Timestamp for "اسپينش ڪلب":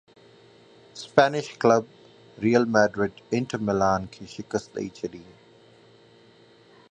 0.97-1.83